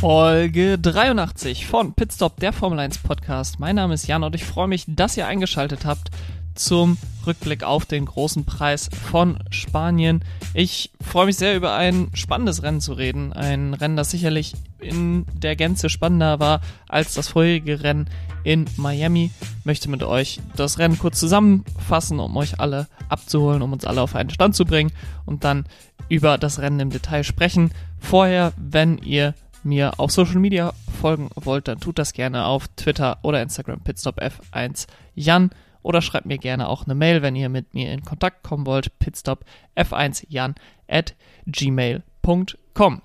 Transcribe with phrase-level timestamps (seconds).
[0.00, 3.58] Folge 83 von Pitstop, der Formel 1 Podcast.
[3.58, 6.10] Mein Name ist Jan und ich freue mich, dass ihr eingeschaltet habt
[6.54, 10.22] zum Rückblick auf den großen Preis von Spanien.
[10.52, 13.32] Ich freue mich sehr über ein spannendes Rennen zu reden.
[13.32, 18.10] Ein Rennen, das sicherlich in der Gänze spannender war als das vorherige Rennen
[18.44, 19.30] in Miami.
[19.64, 24.14] Möchte mit euch das Rennen kurz zusammenfassen, um euch alle abzuholen, um uns alle auf
[24.14, 24.92] einen Stand zu bringen
[25.24, 25.64] und dann
[26.10, 27.72] über das Rennen im Detail sprechen.
[27.98, 29.34] Vorher, wenn ihr
[29.66, 34.86] mir auf Social Media folgen wollt, dann tut das gerne auf Twitter oder Instagram pitstopf1
[35.14, 35.50] Jan
[35.82, 38.92] oder schreibt mir gerne auch eine Mail, wenn ihr mit mir in Kontakt kommen wollt.
[39.00, 40.54] pitstopf1jan
[40.88, 41.14] at
[41.46, 43.02] gmail.com.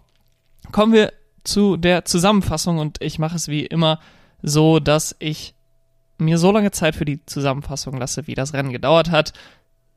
[0.72, 4.00] Kommen wir zu der Zusammenfassung und ich mache es wie immer
[4.42, 5.54] so, dass ich
[6.18, 9.34] mir so lange Zeit für die Zusammenfassung lasse, wie das Rennen gedauert hat,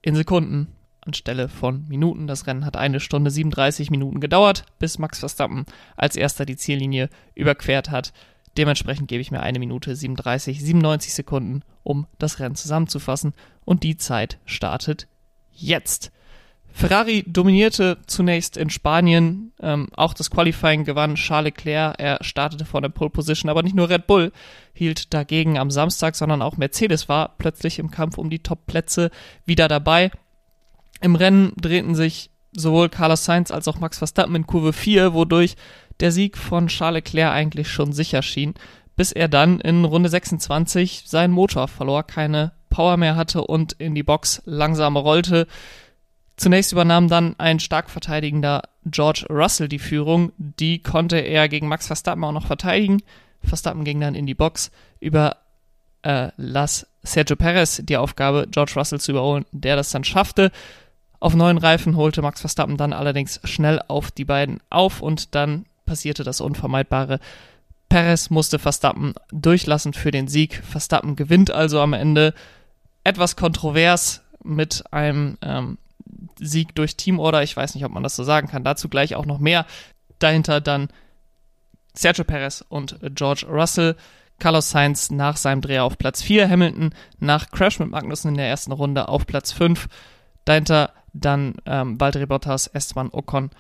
[0.02, 0.68] in Sekunden
[1.06, 2.26] anstelle von Minuten.
[2.26, 7.08] Das Rennen hat eine Stunde 37 Minuten gedauert, bis Max Verstappen als erster die Ziellinie
[7.34, 8.12] überquert hat.
[8.56, 13.34] Dementsprechend gebe ich mir eine Minute 37, 97 Sekunden, um das Rennen zusammenzufassen.
[13.64, 15.08] Und die Zeit startet
[15.52, 16.12] jetzt.
[16.76, 22.80] Ferrari dominierte zunächst in Spanien, ähm, auch das Qualifying gewann Charles Leclerc, er startete vor
[22.80, 24.32] der Pole Position, aber nicht nur Red Bull
[24.72, 29.12] hielt dagegen am Samstag, sondern auch Mercedes war plötzlich im Kampf um die Top-Plätze
[29.46, 30.10] wieder dabei.
[31.00, 35.56] Im Rennen drehten sich sowohl Carlos Sainz als auch Max Verstappen in Kurve 4, wodurch
[36.00, 38.54] der Sieg von Charles Leclerc eigentlich schon sicher schien,
[38.96, 43.94] bis er dann in Runde 26 seinen Motor verlor, keine Power mehr hatte und in
[43.94, 45.46] die Box langsam rollte.
[46.36, 50.32] Zunächst übernahm dann ein stark verteidigender George Russell die Führung.
[50.36, 53.02] Die konnte er gegen Max Verstappen auch noch verteidigen.
[53.40, 55.36] Verstappen ging dann in die Box über
[56.02, 60.50] äh, Las Sergio Perez die Aufgabe, George Russell zu überholen, der das dann schaffte.
[61.24, 65.64] Auf neuen Reifen holte Max Verstappen dann allerdings schnell auf die beiden auf und dann
[65.86, 67.18] passierte das Unvermeidbare.
[67.88, 70.62] Perez musste Verstappen durchlassen für den Sieg.
[70.62, 72.34] Verstappen gewinnt also am Ende
[73.04, 75.78] etwas kontrovers mit einem ähm,
[76.38, 77.42] Sieg durch Teamorder.
[77.42, 78.62] Ich weiß nicht, ob man das so sagen kann.
[78.62, 79.64] Dazu gleich auch noch mehr.
[80.18, 80.88] Dahinter dann
[81.94, 83.96] Sergio Perez und George Russell.
[84.40, 86.50] Carlos Sainz nach seinem Dreh auf Platz 4.
[86.50, 89.88] Hamilton nach Crash mit Magnussen in der ersten Runde auf Platz 5.
[90.44, 93.50] Dahinter dann ähm, Valtteri Bottas, Esteban Ocon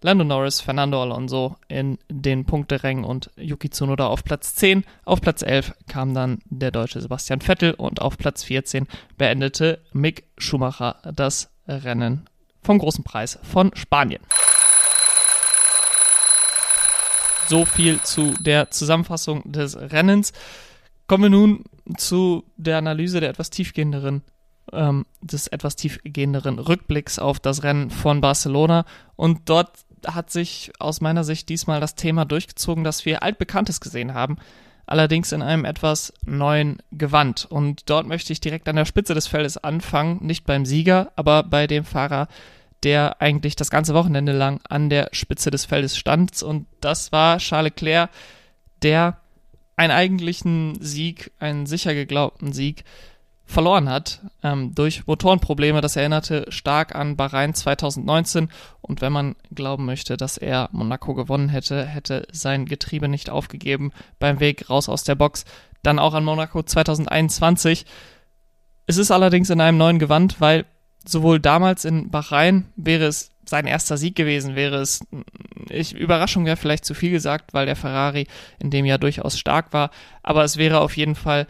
[0.00, 4.84] Lando Norris, Fernando Alonso in den Punkterängen und Yuki Tsunoda auf Platz 10.
[5.04, 8.86] Auf Platz 11 kam dann der deutsche Sebastian Vettel und auf Platz 14
[9.16, 12.26] beendete Mick Schumacher das Rennen
[12.62, 14.22] vom großen Preis von Spanien.
[17.48, 20.32] So viel zu der Zusammenfassung des Rennens.
[21.08, 21.64] Kommen wir nun
[21.96, 24.22] zu der Analyse der etwas tiefgehenderen
[24.72, 28.84] ähm, des etwas tiefgehenderen Rückblicks auf das Rennen von Barcelona.
[29.16, 29.70] Und dort
[30.06, 34.36] hat sich aus meiner Sicht diesmal das Thema durchgezogen, dass wir altbekanntes gesehen haben,
[34.86, 37.46] allerdings in einem etwas neuen Gewand.
[37.46, 41.42] Und dort möchte ich direkt an der Spitze des Feldes anfangen, nicht beim Sieger, aber
[41.42, 42.28] bei dem Fahrer,
[42.84, 46.42] der eigentlich das ganze Wochenende lang an der Spitze des Feldes stand.
[46.42, 48.10] Und das war Charles Leclerc,
[48.82, 49.18] der
[49.76, 52.84] einen eigentlichen Sieg, einen sicher geglaubten Sieg
[53.48, 55.80] verloren hat ähm, durch Motorenprobleme.
[55.80, 58.50] Das erinnerte stark an Bahrain 2019
[58.82, 63.92] und wenn man glauben möchte, dass er Monaco gewonnen hätte, hätte sein Getriebe nicht aufgegeben
[64.18, 65.46] beim Weg raus aus der Box.
[65.82, 67.86] Dann auch an Monaco 2021.
[68.86, 70.66] Es ist allerdings in einem neuen Gewand, weil
[71.06, 75.00] sowohl damals in Bahrain wäre es sein erster Sieg gewesen, wäre es,
[75.70, 78.26] ich, Überraschung wäre vielleicht zu viel gesagt, weil der Ferrari
[78.58, 79.90] in dem Jahr durchaus stark war,
[80.22, 81.46] aber es wäre auf jeden Fall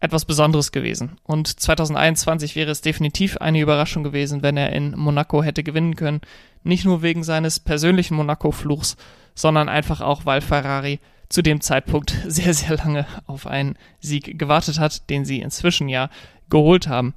[0.00, 1.18] etwas Besonderes gewesen.
[1.24, 6.22] Und 2021 wäre es definitiv eine Überraschung gewesen, wenn er in Monaco hätte gewinnen können.
[6.62, 8.96] Nicht nur wegen seines persönlichen Monaco-Fluchs,
[9.34, 14.78] sondern einfach auch, weil Ferrari zu dem Zeitpunkt sehr, sehr lange auf einen Sieg gewartet
[14.78, 16.08] hat, den sie inzwischen ja
[16.48, 17.14] geholt haben.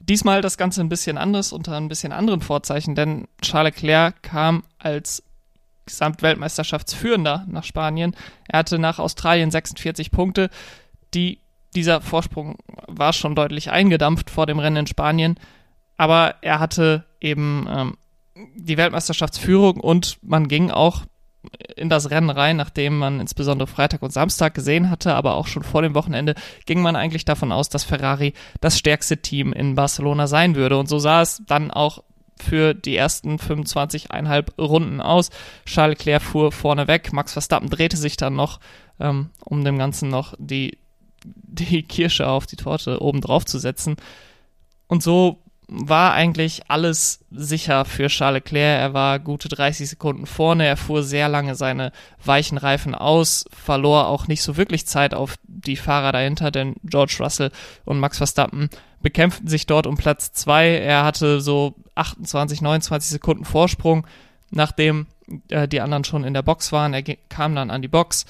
[0.00, 4.64] Diesmal das Ganze ein bisschen anders, unter ein bisschen anderen Vorzeichen, denn Charles Leclerc kam
[4.78, 5.22] als
[5.84, 8.16] Gesamtweltmeisterschaftsführender nach Spanien.
[8.48, 10.50] Er hatte nach Australien 46 Punkte,
[11.14, 11.38] die
[11.76, 12.56] dieser Vorsprung
[12.88, 15.38] war schon deutlich eingedampft vor dem Rennen in Spanien,
[15.96, 17.96] aber er hatte eben ähm,
[18.54, 21.02] die Weltmeisterschaftsführung und man ging auch
[21.76, 25.62] in das Rennen rein, nachdem man insbesondere Freitag und Samstag gesehen hatte, aber auch schon
[25.62, 26.34] vor dem Wochenende
[26.64, 30.76] ging man eigentlich davon aus, dass Ferrari das stärkste Team in Barcelona sein würde.
[30.76, 32.02] Und so sah es dann auch
[32.38, 35.30] für die ersten 25,5 Runden aus.
[35.64, 38.60] Charles Leclerc fuhr vorne weg, Max Verstappen drehte sich dann noch,
[39.00, 40.78] ähm, um dem Ganzen noch die
[41.32, 43.96] die Kirsche auf die Torte oben drauf zu setzen.
[44.88, 48.80] Und so war eigentlich alles sicher für Charles Leclerc.
[48.80, 51.90] Er war gute 30 Sekunden vorne, er fuhr sehr lange seine
[52.24, 57.16] weichen Reifen aus, verlor auch nicht so wirklich Zeit auf die Fahrer dahinter, denn George
[57.18, 57.50] Russell
[57.84, 58.70] und Max Verstappen
[59.02, 60.78] bekämpften sich dort um Platz 2.
[60.78, 64.06] Er hatte so 28, 29 Sekunden Vorsprung,
[64.50, 65.06] nachdem
[65.48, 66.94] äh, die anderen schon in der Box waren.
[66.94, 68.24] Er kam dann an die Box,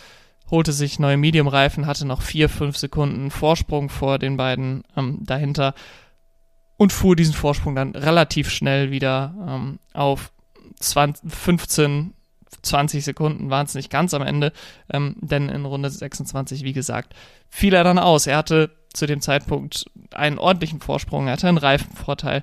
[0.51, 5.75] holte sich neue Medium-Reifen, hatte noch 4, 5 Sekunden Vorsprung vor den beiden ähm, dahinter
[6.77, 10.33] und fuhr diesen Vorsprung dann relativ schnell wieder ähm, auf
[10.81, 12.15] 20, 15,
[12.63, 14.53] 20 Sekunden waren es nicht ganz am Ende,
[14.93, 17.15] ähm, denn in Runde 26, wie gesagt,
[17.49, 18.27] fiel er dann aus.
[18.27, 22.43] Er hatte zu dem Zeitpunkt einen ordentlichen Vorsprung, er hatte einen Reifenvorteil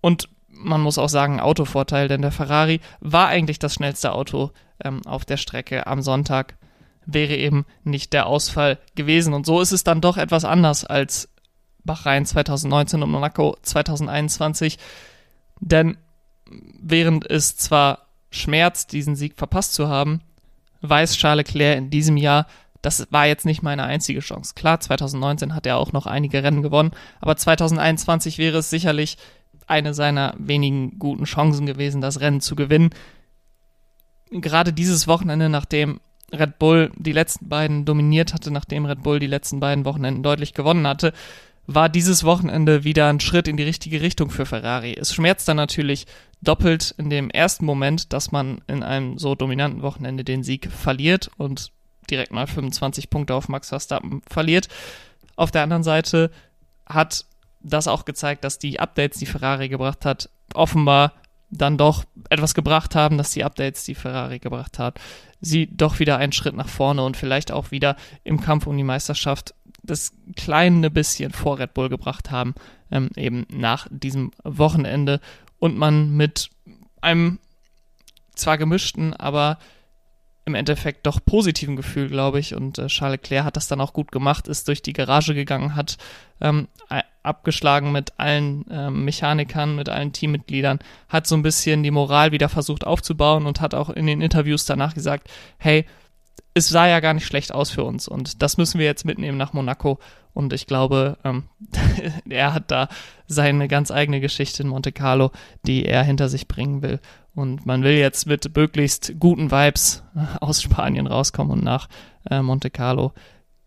[0.00, 4.52] und man muss auch sagen Autovorteil, denn der Ferrari war eigentlich das schnellste Auto
[4.84, 6.56] ähm, auf der Strecke am Sonntag,
[7.06, 9.34] wäre eben nicht der Ausfall gewesen.
[9.34, 11.28] Und so ist es dann doch etwas anders als
[11.84, 14.78] Bahrain 2019 und Monaco 2021.
[15.60, 15.96] Denn
[16.80, 20.20] während es zwar schmerzt, diesen Sieg verpasst zu haben,
[20.80, 22.46] weiß Charles Leclerc in diesem Jahr,
[22.82, 24.54] das war jetzt nicht meine einzige Chance.
[24.54, 26.90] Klar, 2019 hat er auch noch einige Rennen gewonnen,
[27.20, 29.18] aber 2021 wäre es sicherlich
[29.68, 32.90] eine seiner wenigen guten Chancen gewesen, das Rennen zu gewinnen.
[34.32, 36.00] Gerade dieses Wochenende, nachdem
[36.32, 40.54] Red Bull die letzten beiden dominiert hatte, nachdem Red Bull die letzten beiden Wochenenden deutlich
[40.54, 41.12] gewonnen hatte,
[41.66, 44.96] war dieses Wochenende wieder ein Schritt in die richtige Richtung für Ferrari.
[44.98, 46.06] Es schmerzt dann natürlich
[46.40, 51.30] doppelt in dem ersten Moment, dass man in einem so dominanten Wochenende den Sieg verliert
[51.36, 51.70] und
[52.10, 54.68] direkt mal 25 Punkte auf Max Verstappen verliert.
[55.36, 56.30] Auf der anderen Seite
[56.84, 57.26] hat
[57.60, 61.12] das auch gezeigt, dass die Updates, die Ferrari gebracht hat, offenbar
[61.52, 64.98] dann doch etwas gebracht haben, dass die Updates, die Ferrari gebracht hat,
[65.40, 68.82] sie doch wieder einen Schritt nach vorne und vielleicht auch wieder im Kampf um die
[68.82, 72.54] Meisterschaft das kleine bisschen vor Red Bull gebracht haben,
[72.90, 75.20] ähm, eben nach diesem Wochenende.
[75.58, 76.50] Und man mit
[77.00, 77.38] einem
[78.34, 79.58] zwar gemischten, aber
[80.44, 82.54] im Endeffekt doch positiven Gefühl, glaube ich.
[82.54, 85.76] Und äh, Charles Leclerc hat das dann auch gut gemacht, ist durch die Garage gegangen,
[85.76, 85.98] hat
[86.40, 86.68] ähm,
[87.22, 92.48] abgeschlagen mit allen ähm, Mechanikern, mit allen Teammitgliedern, hat so ein bisschen die Moral wieder
[92.48, 95.28] versucht aufzubauen und hat auch in den Interviews danach gesagt,
[95.58, 95.86] hey,
[96.54, 99.38] es sah ja gar nicht schlecht aus für uns und das müssen wir jetzt mitnehmen
[99.38, 99.98] nach Monaco
[100.34, 101.44] und ich glaube, ähm,
[102.28, 102.88] er hat da
[103.26, 105.30] seine ganz eigene Geschichte in Monte Carlo,
[105.66, 107.00] die er hinter sich bringen will
[107.34, 110.02] und man will jetzt mit möglichst guten Vibes
[110.40, 111.88] aus Spanien rauskommen und nach
[112.30, 113.12] äh, Monte Carlo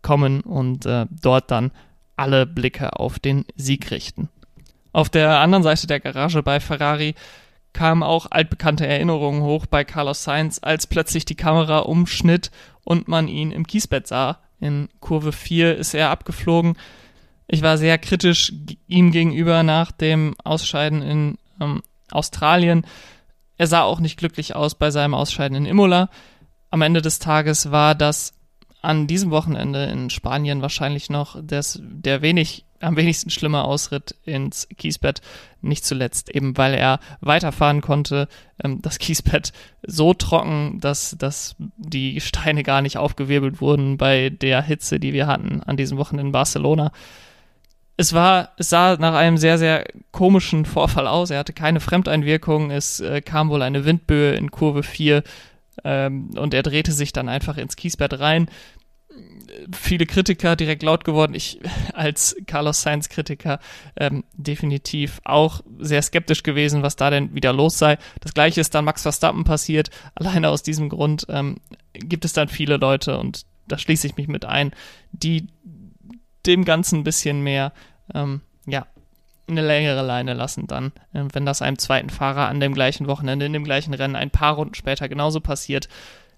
[0.02, 1.72] kommen und äh, dort dann
[2.16, 4.28] alle Blicke auf den Sieg richten.
[4.92, 7.14] Auf der anderen Seite der Garage bei Ferrari
[7.76, 12.50] kamen auch altbekannte Erinnerungen hoch bei Carlos Sainz, als plötzlich die Kamera umschnitt
[12.84, 14.38] und man ihn im Kiesbett sah.
[14.60, 16.78] In Kurve 4 ist er abgeflogen.
[17.48, 18.54] Ich war sehr kritisch
[18.86, 22.86] ihm gegenüber nach dem Ausscheiden in ähm, Australien.
[23.58, 26.08] Er sah auch nicht glücklich aus bei seinem Ausscheiden in Imola.
[26.70, 28.32] Am Ende des Tages war das
[28.80, 34.68] an diesem Wochenende in Spanien wahrscheinlich noch das, der wenig am wenigsten schlimmer Ausritt ins
[34.76, 35.20] Kiesbett.
[35.60, 38.28] Nicht zuletzt eben, weil er weiterfahren konnte.
[38.62, 39.52] Ähm, das Kiesbett
[39.86, 45.26] so trocken, dass, dass die Steine gar nicht aufgewirbelt wurden bei der Hitze, die wir
[45.26, 46.92] hatten an diesem Wochenende in Barcelona.
[47.98, 51.30] Es war, es sah nach einem sehr, sehr komischen Vorfall aus.
[51.30, 52.70] Er hatte keine Fremdeinwirkung.
[52.70, 55.22] Es äh, kam wohl eine Windböe in Kurve 4
[55.84, 58.48] ähm, und er drehte sich dann einfach ins Kiesbett rein
[59.72, 61.34] viele Kritiker direkt laut geworden.
[61.34, 61.60] Ich
[61.94, 63.58] als Carlos Sainz Kritiker
[63.96, 67.98] ähm, definitiv auch sehr skeptisch gewesen, was da denn wieder los sei.
[68.20, 69.90] Das gleiche ist dann Max Verstappen passiert.
[70.14, 71.56] Alleine aus diesem Grund ähm,
[71.94, 74.72] gibt es dann viele Leute und da schließe ich mich mit ein,
[75.12, 75.48] die
[76.46, 77.72] dem Ganzen ein bisschen mehr,
[78.14, 78.86] ähm, ja,
[79.48, 83.46] eine längere Leine lassen dann, äh, wenn das einem zweiten Fahrer an dem gleichen Wochenende
[83.46, 85.88] in dem gleichen Rennen ein paar Runden später genauso passiert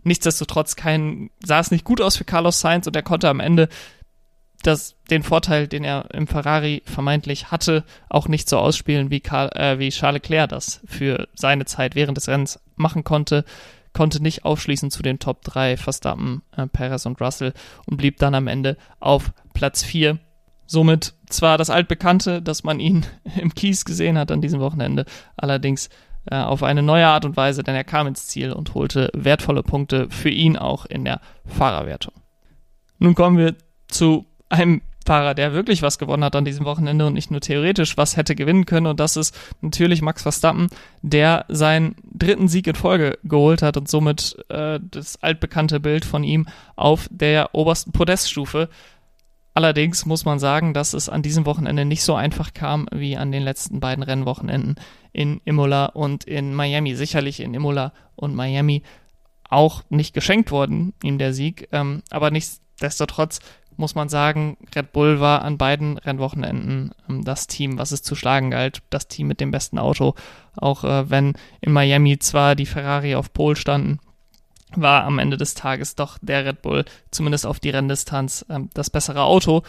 [0.05, 3.69] Nichtsdestotrotz kein, sah es nicht gut aus für Carlos Sainz und er konnte am Ende
[4.62, 9.50] das, den Vorteil, den er im Ferrari vermeintlich hatte, auch nicht so ausspielen, wie, Karl,
[9.55, 13.45] äh, wie Charles Leclerc das für seine Zeit während des Rennens machen konnte,
[13.93, 17.52] konnte nicht aufschließen zu den Top 3 Verstappen, äh, Perez und Russell
[17.87, 20.19] und blieb dann am Ende auf Platz 4.
[20.67, 23.07] Somit zwar das altbekannte, dass man ihn
[23.40, 25.05] im Kies gesehen hat an diesem Wochenende,
[25.37, 25.88] allerdings
[26.30, 29.62] äh, auf eine neue Art und Weise, denn er kam ins Ziel und holte wertvolle
[29.62, 32.14] Punkte für ihn auch in der Fahrerwertung.
[32.99, 33.54] Nun kommen wir
[33.88, 37.97] zu einem Fahrer, der wirklich was gewonnen hat an diesem Wochenende und nicht nur theoretisch
[37.97, 38.87] was hätte gewinnen können.
[38.87, 40.68] Und das ist natürlich Max Verstappen,
[41.00, 46.25] der seinen dritten Sieg in Folge geholt hat und somit äh, das altbekannte Bild von
[46.25, 48.68] ihm auf der obersten Podeststufe
[49.59, 53.33] Allerdings muss man sagen, dass es an diesem Wochenende nicht so einfach kam wie an
[53.33, 54.77] den letzten beiden Rennwochenenden
[55.12, 56.95] in Imola und in Miami.
[56.95, 58.85] Sicherlich in Imola und Miami
[59.50, 61.69] auch nicht geschenkt worden, ihm der Sieg.
[61.73, 63.41] Ähm, aber nichtsdestotrotz
[63.77, 68.15] muss man sagen, Red Bull war an beiden Rennwochenenden ähm, das Team, was es zu
[68.15, 70.15] schlagen galt, das Team mit dem besten Auto.
[70.55, 73.99] Auch äh, wenn in Miami zwar die Ferrari auf Pol standen,
[74.75, 78.91] war am Ende des Tages doch der Red Bull, zumindest auf die Renndistanz, ähm, das
[78.91, 79.63] bessere Auto.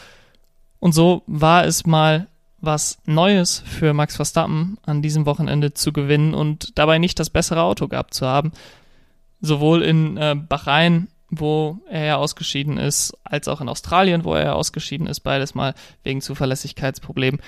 [0.80, 2.28] Und so war es mal
[2.62, 7.64] was Neues für Max Verstappen an diesem Wochenende zu gewinnen und dabei nicht das bessere
[7.64, 8.52] Auto gehabt zu haben
[9.42, 14.46] sowohl in äh, Bahrain, wo er ja ausgeschieden ist, als auch in Australien, wo er
[14.46, 17.42] ja ausgeschieden ist, beides mal wegen Zuverlässigkeitsproblemen,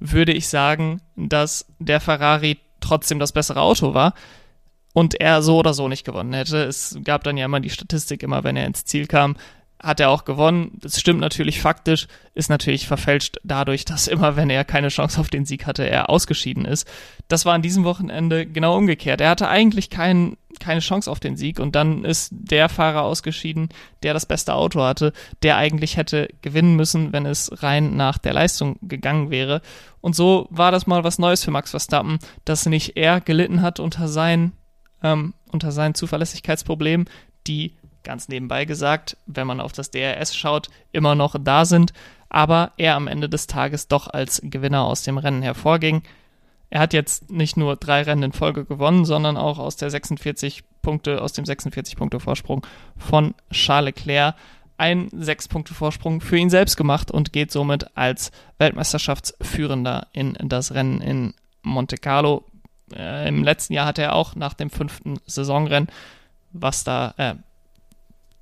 [0.00, 4.14] würde ich sagen, dass der Ferrari trotzdem das bessere Auto war
[4.94, 6.62] und er so oder so nicht gewonnen hätte.
[6.64, 9.36] Es gab dann ja immer die Statistik, immer wenn er ins Ziel kam,
[9.84, 10.70] hat er auch gewonnen.
[10.80, 15.28] Das stimmt natürlich faktisch, ist natürlich verfälscht dadurch, dass immer, wenn er keine Chance auf
[15.28, 16.88] den Sieg hatte, er ausgeschieden ist.
[17.28, 19.20] Das war an diesem Wochenende genau umgekehrt.
[19.20, 23.68] Er hatte eigentlich kein, keine Chance auf den Sieg und dann ist der Fahrer ausgeschieden,
[24.04, 28.32] der das beste Auto hatte, der eigentlich hätte gewinnen müssen, wenn es rein nach der
[28.32, 29.60] Leistung gegangen wäre.
[30.00, 33.80] Und so war das mal was Neues für Max Verstappen, dass nicht er gelitten hat
[33.80, 34.52] unter seinen,
[35.04, 37.08] ähm, unter seinen Zuverlässigkeitsproblemen,
[37.46, 41.92] die ganz nebenbei gesagt, wenn man auf das DRS schaut, immer noch da sind,
[42.28, 46.02] aber er am Ende des Tages doch als Gewinner aus dem Rennen hervorging.
[46.70, 50.64] Er hat jetzt nicht nur drei Rennen in Folge gewonnen, sondern auch aus der 46
[50.82, 54.34] Punkte, aus dem 46 Punkte Vorsprung von Charles Leclerc
[54.76, 60.74] ein 6 Punkte Vorsprung für ihn selbst gemacht und geht somit als Weltmeisterschaftsführender in das
[60.74, 62.44] Rennen in Monte Carlo.
[62.92, 65.88] Äh, Im letzten Jahr hatte er auch nach dem fünften Saisonrennen,
[66.52, 67.34] was da, äh,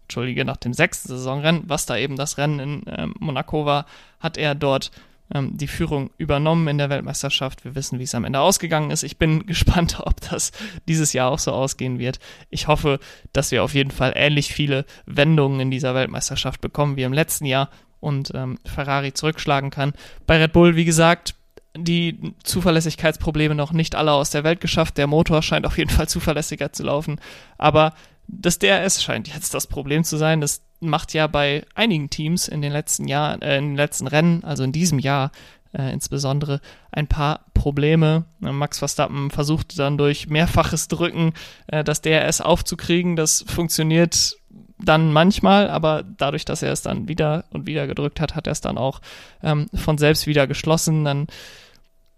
[0.05, 3.87] Entschuldige, nach dem sechsten Saisonrennen, was da eben das Rennen in äh, Monaco war,
[4.21, 4.91] hat er dort
[5.35, 7.65] ähm, die Führung übernommen in der Weltmeisterschaft.
[7.65, 9.03] Wir wissen, wie es am Ende ausgegangen ist.
[9.03, 10.53] Ich bin gespannt, ob das
[10.89, 12.19] dieses Jahr auch so ausgehen wird.
[12.51, 12.99] Ich hoffe,
[13.33, 17.47] dass wir auf jeden Fall ähnlich viele Wendungen in dieser Weltmeisterschaft bekommen wie im letzten
[17.47, 17.71] Jahr
[18.01, 19.95] und ähm, Ferrari zurückschlagen kann.
[20.27, 21.35] Bei Red Bull, wie gesagt,
[21.77, 24.99] die Zuverlässigkeitsprobleme noch nicht alle aus der Welt geschafft.
[24.99, 27.21] Der Motor scheint auf jeden Fall zuverlässiger zu laufen.
[27.59, 27.95] Aber
[28.29, 30.41] das DRS scheint jetzt das Problem zu sein.
[30.41, 34.45] Das macht ja bei einigen Teams in den letzten Jahren, äh, in den letzten Rennen,
[34.45, 35.31] also in diesem Jahr
[35.73, 36.61] äh, insbesondere,
[36.91, 38.25] ein paar Probleme.
[38.41, 41.33] Max Verstappen versuchte dann durch mehrfaches Drücken
[41.69, 43.17] äh, das DRS aufzukriegen.
[43.17, 44.37] Das funktioniert
[44.83, 48.53] dann manchmal, aber dadurch, dass er es dann wieder und wieder gedrückt hat, hat er
[48.53, 49.01] es dann auch
[49.43, 51.05] ähm, von selbst wieder geschlossen.
[51.05, 51.27] Dann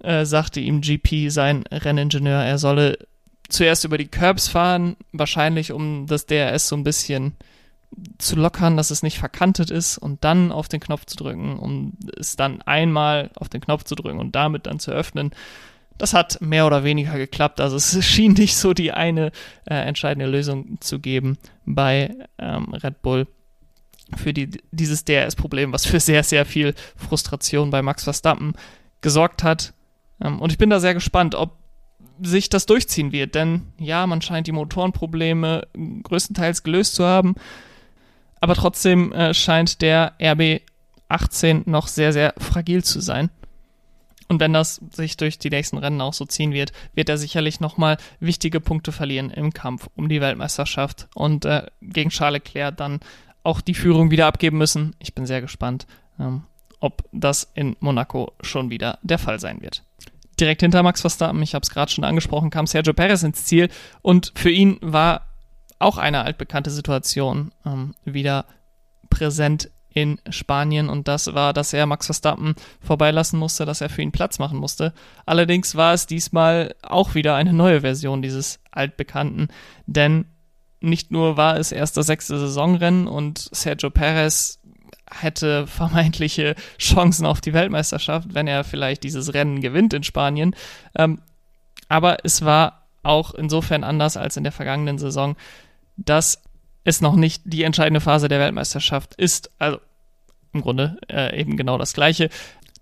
[0.02, 2.98] äh, sagte ihm GP, sein Renningenieur, er solle
[3.48, 7.36] zuerst über die Curbs fahren, wahrscheinlich um das DRS so ein bisschen
[8.18, 11.92] zu lockern, dass es nicht verkantet ist und dann auf den Knopf zu drücken, um
[12.18, 15.30] es dann einmal auf den Knopf zu drücken und damit dann zu öffnen.
[15.98, 17.60] Das hat mehr oder weniger geklappt.
[17.60, 19.32] Also es schien nicht so die eine
[19.66, 23.26] äh, entscheidende Lösung zu geben bei ähm, Red Bull
[24.16, 28.54] für die, dieses DRS-Problem, was für sehr, sehr viel Frustration bei Max Verstappen
[29.00, 29.72] gesorgt hat.
[30.22, 31.56] Ähm, und ich bin da sehr gespannt, ob
[32.22, 33.34] sich das durchziehen wird.
[33.34, 35.66] Denn ja, man scheint die Motorenprobleme
[36.02, 37.34] größtenteils gelöst zu haben.
[38.40, 43.30] Aber trotzdem äh, scheint der RB18 noch sehr, sehr fragil zu sein.
[44.28, 47.60] Und wenn das sich durch die nächsten Rennen auch so ziehen wird, wird er sicherlich
[47.60, 51.08] nochmal wichtige Punkte verlieren im Kampf um die Weltmeisterschaft.
[51.14, 53.00] Und äh, gegen Charles Leclerc dann
[53.42, 54.96] auch die Führung wieder abgeben müssen.
[54.98, 55.86] Ich bin sehr gespannt,
[56.18, 56.44] ähm,
[56.80, 59.82] ob das in Monaco schon wieder der Fall sein wird.
[60.40, 63.68] Direkt hinter Max Verstappen, ich habe es gerade schon angesprochen, kam Sergio Perez ins Ziel.
[64.02, 65.28] Und für ihn war
[65.78, 68.46] auch eine altbekannte Situation ähm, wieder
[69.10, 74.02] präsent in Spanien und das war, dass er Max Verstappen vorbeilassen musste, dass er für
[74.02, 74.92] ihn Platz machen musste.
[75.24, 79.48] Allerdings war es diesmal auch wieder eine neue Version dieses altbekannten,
[79.86, 80.26] denn
[80.80, 84.58] nicht nur war es erst das sechste Saisonrennen und Sergio Perez
[85.10, 90.56] hätte vermeintliche Chancen auf die Weltmeisterschaft, wenn er vielleicht dieses Rennen gewinnt in Spanien.
[90.96, 91.20] Ähm,
[91.88, 95.36] aber es war auch insofern anders als in der vergangenen Saison,
[95.96, 96.42] dass
[96.84, 99.50] es noch nicht die entscheidende Phase der Weltmeisterschaft ist.
[99.58, 99.78] Also
[100.52, 102.28] im Grunde äh, eben genau das Gleiche.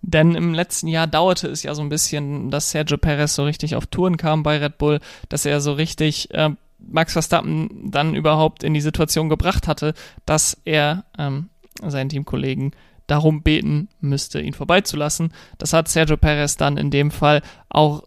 [0.02, 3.76] Denn im letzten Jahr dauerte es ja so ein bisschen, dass Sergio Perez so richtig
[3.76, 8.64] auf Touren kam bei Red Bull, dass er so richtig äh, Max Verstappen dann überhaupt
[8.64, 9.94] in die Situation gebracht hatte,
[10.26, 12.72] dass er ähm, seinen Teamkollegen
[13.06, 15.32] darum beten müsste, ihn vorbeizulassen.
[15.58, 18.02] Das hat Sergio Perez dann in dem Fall auch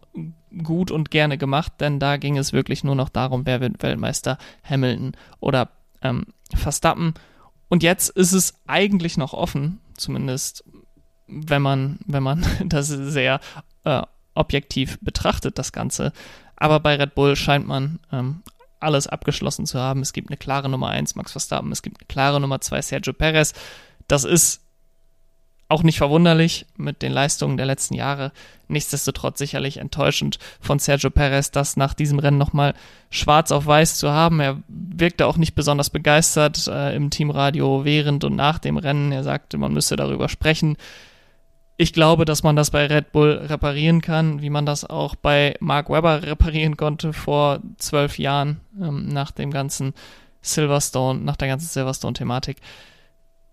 [0.62, 4.38] gut und gerne gemacht, denn da ging es wirklich nur noch darum, wer wird Weltmeister,
[4.64, 5.70] Hamilton oder
[6.02, 7.14] ähm, Verstappen.
[7.68, 10.64] Und jetzt ist es eigentlich noch offen, zumindest
[11.26, 13.40] wenn man, wenn man das sehr
[13.84, 14.02] äh,
[14.34, 16.12] objektiv betrachtet, das Ganze.
[16.56, 18.42] Aber bei Red Bull scheint man ähm,
[18.80, 20.02] alles abgeschlossen zu haben.
[20.02, 23.12] Es gibt eine klare Nummer 1, Max Verstappen, es gibt eine klare Nummer 2, Sergio
[23.12, 23.54] Perez.
[24.08, 24.65] Das ist
[25.68, 28.32] auch nicht verwunderlich mit den Leistungen der letzten Jahre.
[28.68, 32.74] Nichtsdestotrotz sicherlich enttäuschend von Sergio Perez, das nach diesem Rennen nochmal
[33.10, 34.40] schwarz auf weiß zu haben.
[34.40, 39.10] Er wirkte auch nicht besonders begeistert äh, im Teamradio während und nach dem Rennen.
[39.10, 40.76] Er sagte, man müsse darüber sprechen.
[41.78, 45.56] Ich glaube, dass man das bei Red Bull reparieren kann, wie man das auch bei
[45.60, 49.94] Mark Webber reparieren konnte vor zwölf Jahren ähm, nach dem ganzen
[50.40, 52.58] Silverstone, nach der ganzen Silverstone-Thematik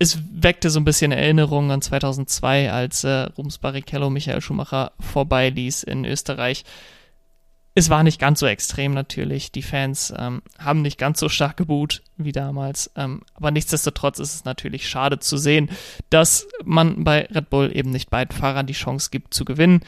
[0.03, 5.83] es weckte so ein bisschen Erinnerungen an 2002, als äh, Rums Barrichello Michael Schumacher vorbeiließ
[5.83, 6.63] in Österreich.
[7.75, 9.51] Es war nicht ganz so extrem natürlich.
[9.51, 12.91] Die Fans ähm, haben nicht ganz so stark geboot wie damals.
[12.95, 15.71] Ähm, aber nichtsdestotrotz ist es natürlich schade zu sehen,
[16.11, 19.81] dass man bei Red Bull eben nicht beiden Fahrern die Chance gibt zu gewinnen.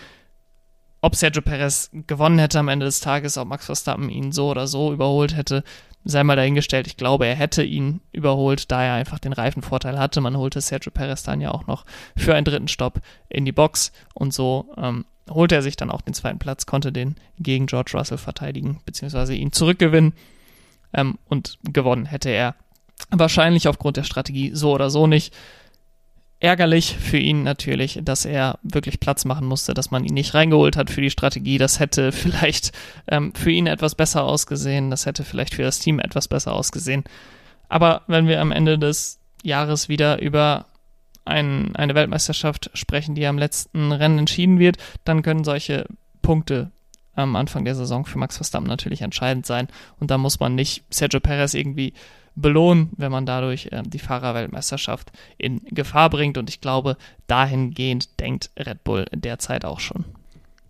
[1.06, 4.66] Ob Sergio Perez gewonnen hätte am Ende des Tages, ob Max Verstappen ihn so oder
[4.66, 5.64] so überholt hätte,
[6.04, 6.88] sei mal dahingestellt.
[6.88, 10.20] Ich glaube, er hätte ihn überholt, da er einfach den Reifenvorteil hatte.
[10.20, 11.86] Man holte Sergio Perez dann ja auch noch
[12.18, 16.02] für einen dritten Stopp in die Box und so ähm, holte er sich dann auch
[16.02, 20.14] den zweiten Platz, konnte den gegen George Russell verteidigen, beziehungsweise ihn zurückgewinnen
[20.92, 22.56] ähm, und gewonnen hätte er
[23.12, 25.36] wahrscheinlich aufgrund der Strategie so oder so nicht
[26.40, 30.76] ärgerlich für ihn natürlich, dass er wirklich Platz machen musste, dass man ihn nicht reingeholt
[30.78, 31.58] hat für die Strategie.
[31.58, 32.72] Das hätte vielleicht
[33.08, 34.90] ähm, für ihn etwas besser ausgesehen.
[34.90, 37.04] Das hätte vielleicht für das Team etwas besser ausgesehen.
[37.70, 40.66] Aber wenn wir am Ende des Jahres wieder über
[41.24, 45.86] ein, eine Weltmeisterschaft sprechen, die am letzten Rennen entschieden wird, dann können solche
[46.22, 46.72] Punkte
[47.16, 49.68] am Anfang der Saison für Max Verstappen natürlich entscheidend sein.
[50.00, 51.94] Und da muss man nicht Sergio Perez irgendwie
[52.36, 56.38] belohnen, wenn man dadurch äh, die Fahrerweltmeisterschaft in Gefahr bringt.
[56.38, 60.06] Und ich glaube, dahingehend denkt Red Bull derzeit auch schon.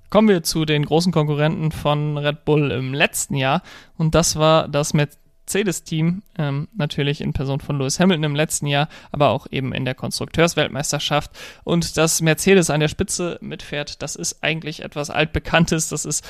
[0.09, 3.63] Kommen wir zu den großen Konkurrenten von Red Bull im letzten Jahr.
[3.97, 8.87] Und das war das Mercedes-Team, ähm, natürlich in Person von Lewis Hamilton im letzten Jahr,
[9.11, 11.31] aber auch eben in der Konstrukteursweltmeisterschaft.
[11.63, 15.89] Und dass Mercedes an der Spitze mitfährt, das ist eigentlich etwas altbekanntes.
[15.89, 16.23] Das ist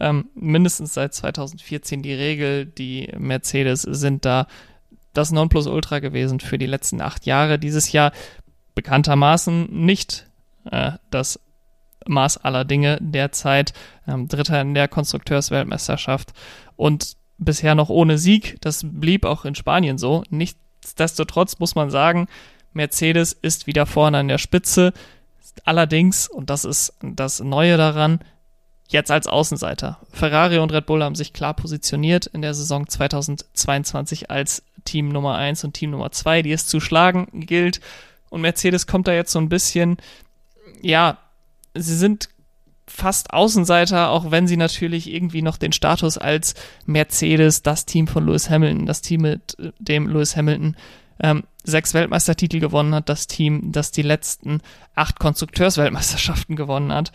[0.00, 2.66] ähm, mindestens seit 2014 die Regel.
[2.66, 4.46] Die Mercedes sind da
[5.18, 7.58] das Nonplusultra gewesen für die letzten acht Jahre.
[7.58, 8.12] Dieses Jahr
[8.74, 10.26] bekanntermaßen nicht
[10.70, 11.40] äh, das
[12.06, 13.72] Maß aller Dinge derzeit.
[14.06, 16.32] Ähm, Dritter in der Konstrukteursweltmeisterschaft
[16.76, 18.56] und bisher noch ohne Sieg.
[18.60, 20.22] Das blieb auch in Spanien so.
[20.30, 22.28] Nichtsdestotrotz muss man sagen,
[22.72, 24.92] Mercedes ist wieder vorne an der Spitze.
[25.64, 28.20] Allerdings, und das ist das Neue daran,
[28.88, 29.98] jetzt als Außenseiter.
[30.12, 35.36] Ferrari und Red Bull haben sich klar positioniert in der Saison 2022 als Team Nummer
[35.36, 37.80] 1 und Team Nummer 2, die es zu schlagen gilt.
[38.30, 39.98] Und Mercedes kommt da jetzt so ein bisschen,
[40.82, 41.18] ja,
[41.74, 42.28] sie sind
[42.86, 46.54] fast Außenseiter, auch wenn sie natürlich irgendwie noch den Status als
[46.86, 50.76] Mercedes, das Team von Lewis Hamilton, das Team mit dem Lewis Hamilton
[51.20, 54.62] ähm, sechs Weltmeistertitel gewonnen hat, das Team, das die letzten
[54.94, 57.12] acht Konstrukteursweltmeisterschaften gewonnen hat.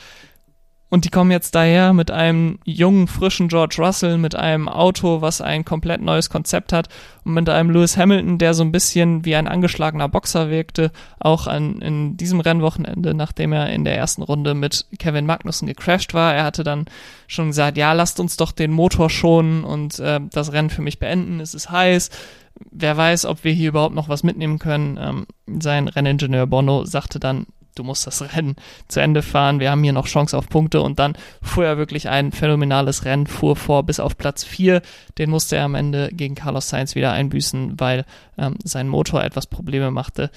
[0.93, 5.41] Und die kommen jetzt daher mit einem jungen, frischen George Russell, mit einem Auto, was
[5.41, 6.87] ein komplett neues Konzept hat
[7.25, 11.47] und mit einem Lewis Hamilton, der so ein bisschen wie ein angeschlagener Boxer wirkte, auch
[11.47, 16.35] an, in diesem Rennwochenende, nachdem er in der ersten Runde mit Kevin Magnussen gecrashed war.
[16.35, 16.85] Er hatte dann
[17.25, 20.99] schon gesagt, ja, lasst uns doch den Motor schonen und äh, das Rennen für mich
[20.99, 22.11] beenden, es ist heiß.
[22.69, 24.99] Wer weiß, ob wir hier überhaupt noch was mitnehmen können.
[25.01, 25.25] Ähm,
[25.59, 28.55] sein Renningenieur Bono sagte dann, du musst das Rennen
[28.87, 32.09] zu Ende fahren, wir haben hier noch Chance auf Punkte und dann fuhr er wirklich
[32.09, 34.81] ein phänomenales Rennen, fuhr vor bis auf Platz 4,
[35.17, 38.05] den musste er am Ende gegen Carlos Sainz wieder einbüßen, weil
[38.37, 40.31] ähm, sein Motor etwas Probleme machte.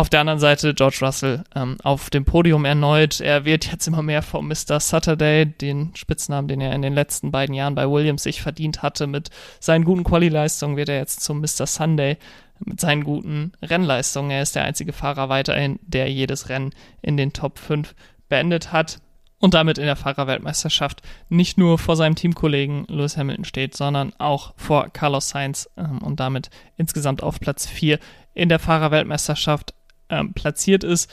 [0.00, 3.20] Auf der anderen Seite George Russell ähm, auf dem Podium erneut.
[3.20, 4.80] Er wird jetzt immer mehr vom Mr.
[4.80, 9.06] Saturday, den Spitznamen, den er in den letzten beiden Jahren bei Williams sich verdient hatte.
[9.06, 11.66] Mit seinen guten Quali-Leistungen wird er jetzt zum Mr.
[11.66, 12.16] Sunday
[12.64, 14.30] mit seinen guten Rennleistungen.
[14.30, 17.94] Er ist der einzige Fahrer weiterhin, der jedes Rennen in den Top 5
[18.28, 19.00] beendet hat
[19.38, 24.52] und damit in der Fahrerweltmeisterschaft nicht nur vor seinem Teamkollegen Lewis Hamilton steht, sondern auch
[24.56, 27.98] vor Carlos Sainz ähm, und damit insgesamt auf Platz 4
[28.34, 29.74] in der Fahrerweltmeisterschaft
[30.10, 31.10] ähm, platziert ist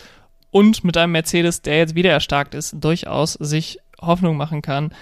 [0.52, 4.94] und mit einem Mercedes, der jetzt wieder erstarkt ist, durchaus sich Hoffnung machen kann,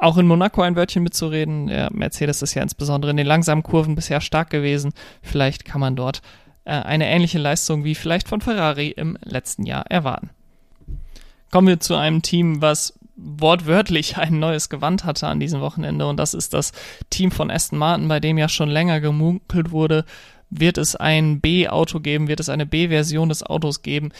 [0.00, 1.66] auch in Monaco ein Wörtchen mitzureden.
[1.66, 4.92] Der Mercedes ist ja insbesondere in den langsamen Kurven bisher stark gewesen.
[5.22, 6.22] Vielleicht kann man dort
[6.64, 10.30] äh, eine ähnliche Leistung wie vielleicht von Ferrari im letzten Jahr erwarten.
[11.50, 16.16] Kommen wir zu einem Team, was wortwörtlich ein neues Gewand hatte an diesem Wochenende und
[16.16, 16.72] das ist das
[17.10, 20.04] Team von Aston Martin, bei dem ja schon länger gemunkelt wurde,
[20.50, 22.26] Wird es ein B-Auto geben?
[22.26, 24.10] Wird es eine B-Version des Autos geben?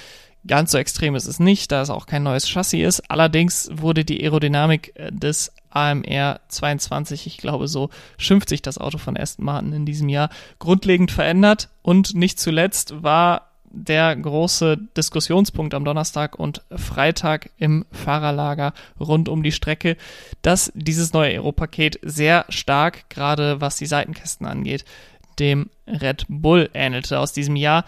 [0.47, 3.11] Ganz so extrem ist es nicht, da es auch kein neues Chassis ist.
[3.11, 8.99] Allerdings wurde die Aerodynamik äh, des AMR 22, ich glaube so schimpft sich das Auto
[8.99, 11.69] von Aston Martin in diesem Jahr, grundlegend verändert.
[11.83, 19.43] Und nicht zuletzt war der große Diskussionspunkt am Donnerstag und Freitag im Fahrerlager rund um
[19.43, 19.97] die Strecke,
[20.43, 24.85] dass dieses neue Aero-Paket sehr stark, gerade was die Seitenkästen angeht,
[25.39, 27.85] dem Red Bull ähnelte aus diesem Jahr.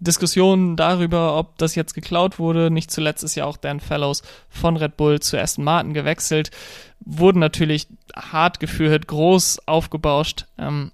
[0.00, 2.70] Diskussionen darüber, ob das jetzt geklaut wurde.
[2.70, 6.50] Nicht zuletzt ist ja auch Dan Fellows von Red Bull zu Aston Martin gewechselt.
[7.00, 7.86] Wurden natürlich
[8.16, 10.46] hart geführt, groß aufgebauscht.
[10.58, 10.92] Ähm,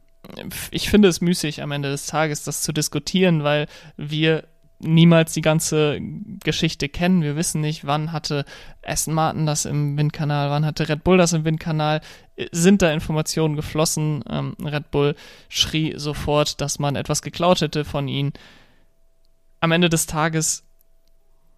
[0.72, 4.44] ich finde es müßig am Ende des Tages, das zu diskutieren, weil wir
[4.78, 5.98] niemals die ganze
[6.42, 7.22] Geschichte kennen.
[7.22, 8.44] Wir wissen nicht, wann hatte
[8.84, 12.00] Aston Martin das im Windkanal, wann hatte Red Bull das im Windkanal.
[12.52, 14.22] Sind da Informationen geflossen?
[14.28, 15.14] Ähm, Red Bull
[15.48, 18.32] schrie sofort, dass man etwas geklaut hätte von ihnen
[19.66, 20.64] am Ende des Tages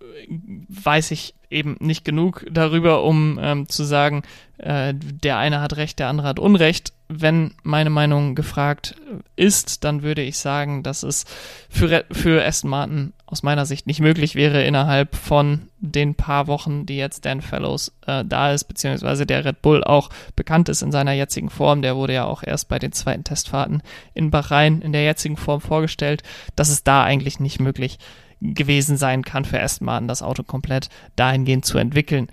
[0.00, 0.26] äh,
[0.68, 4.22] weiß ich eben nicht genug darüber, um ähm, zu sagen,
[4.56, 6.92] äh, der eine hat Recht, der andere hat Unrecht.
[7.08, 8.96] Wenn meine Meinung gefragt
[9.34, 11.24] ist, dann würde ich sagen, dass es
[11.70, 16.84] für, für Aston Martin aus meiner Sicht nicht möglich wäre, innerhalb von den paar Wochen,
[16.84, 20.92] die jetzt Dan Fellows äh, da ist, beziehungsweise der Red Bull auch bekannt ist in
[20.92, 21.80] seiner jetzigen Form.
[21.80, 25.62] Der wurde ja auch erst bei den zweiten Testfahrten in Bahrain in der jetzigen Form
[25.62, 26.22] vorgestellt,
[26.56, 27.98] dass es da eigentlich nicht möglich
[28.40, 32.28] gewesen sein kann für Aston Martin, das Auto komplett dahingehend zu entwickeln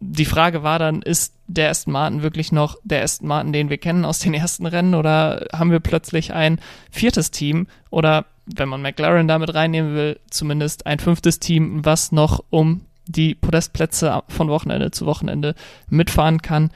[0.00, 3.78] die Frage war dann, ist der Aston Martin wirklich noch der Aston Martin, den wir
[3.78, 4.94] kennen aus den ersten Rennen?
[4.94, 7.66] Oder haben wir plötzlich ein viertes Team?
[7.90, 13.34] Oder wenn man McLaren damit reinnehmen will, zumindest ein fünftes Team, was noch um die
[13.34, 15.54] Podestplätze von Wochenende zu Wochenende
[15.88, 16.70] mitfahren kann.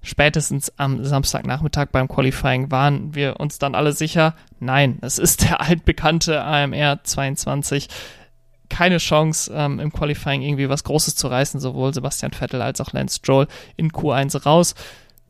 [0.00, 5.60] Spätestens am Samstagnachmittag beim Qualifying waren wir uns dann alle sicher, nein, es ist der
[5.60, 7.88] altbekannte AMR 22
[8.68, 12.92] keine Chance, ähm, im Qualifying irgendwie was Großes zu reißen, sowohl Sebastian Vettel als auch
[12.92, 14.74] Lance Stroll in Q1 raus.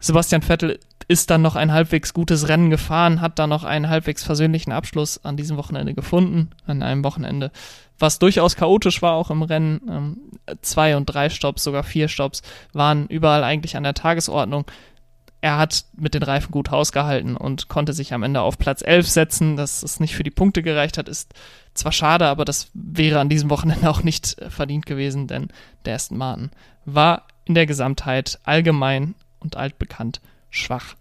[0.00, 4.22] Sebastian Vettel ist dann noch ein halbwegs gutes Rennen gefahren, hat dann noch einen halbwegs
[4.22, 7.50] versöhnlichen Abschluss an diesem Wochenende gefunden, an einem Wochenende,
[7.98, 9.80] was durchaus chaotisch war auch im Rennen.
[9.88, 10.16] Ähm,
[10.62, 14.66] zwei und drei Stops, sogar vier Stops waren überall eigentlich an der Tagesordnung
[15.40, 19.08] er hat mit den Reifen gut hausgehalten und konnte sich am Ende auf Platz 11
[19.08, 19.56] setzen.
[19.56, 21.32] Dass es nicht für die Punkte gereicht hat, ist
[21.78, 25.48] zwar schade, aber das wäre an diesem Wochenende auch nicht äh, verdient gewesen, denn
[25.84, 26.50] der Aston Martin
[26.84, 30.94] war in der Gesamtheit allgemein und altbekannt schwach.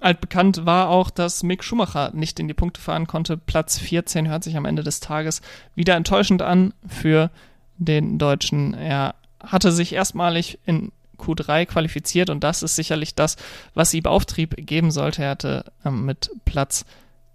[0.00, 3.36] Altbekannt war auch, dass Mick Schumacher nicht in die Punkte fahren konnte.
[3.36, 5.40] Platz 14 hört sich am Ende des Tages
[5.74, 7.30] wieder enttäuschend an für
[7.78, 8.74] den Deutschen.
[8.74, 13.36] Er hatte sich erstmalig in Q3 qualifiziert und das ist sicherlich das,
[13.74, 15.24] was ihm Auftrieb geben sollte.
[15.24, 16.84] Er hatte ähm, mit Platz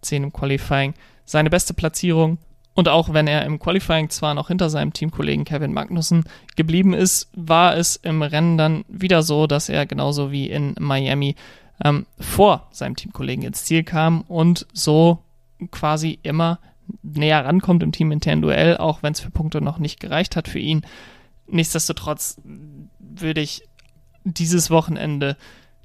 [0.02, 0.94] 10 im Qualifying
[1.26, 2.38] seine beste Platzierung
[2.76, 6.24] und auch wenn er im Qualifying zwar noch hinter seinem Teamkollegen Kevin Magnussen
[6.56, 11.36] geblieben ist, war es im Rennen dann wieder so, dass er genauso wie in Miami
[11.84, 15.20] ähm, vor seinem Teamkollegen ins Ziel kam und so
[15.70, 16.60] quasi immer
[17.04, 20.60] näher rankommt im teaminternen Duell, auch wenn es für Punkte noch nicht gereicht hat für
[20.60, 20.82] ihn.
[21.48, 22.42] Nichtsdestotrotz
[23.00, 23.64] würde ich
[24.24, 25.38] dieses Wochenende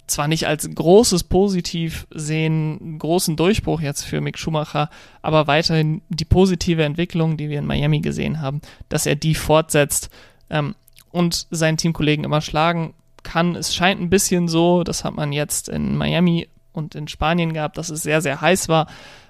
[0.08, 4.90] zwar nicht als großes Positiv sehen, großen Durchbruch jetzt für Mick Schumacher,
[5.22, 10.10] aber weiterhin die positive Entwicklung, die wir in Miami gesehen haben, dass er die fortsetzt
[10.50, 10.74] ähm,
[11.10, 13.54] und seinen Teamkollegen immer schlagen kann.
[13.54, 17.78] Es scheint ein bisschen so, das hat man jetzt in Miami und in Spanien gehabt,
[17.78, 18.86] dass es sehr, sehr heiß war